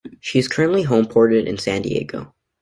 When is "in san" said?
1.45-1.83